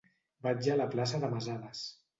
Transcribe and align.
Vaig 0.47 0.71
a 0.71 0.79
la 0.81 0.89
plaça 0.97 1.23
de 1.27 1.31
Masadas. 1.37 1.89